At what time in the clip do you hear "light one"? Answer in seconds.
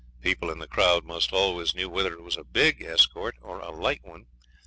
3.69-4.25